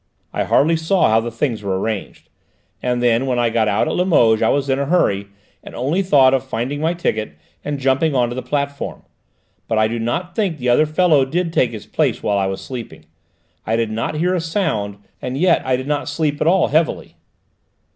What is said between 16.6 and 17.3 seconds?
heavily."